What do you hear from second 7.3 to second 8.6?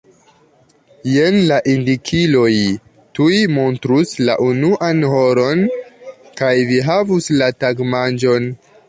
la tagmanĝon.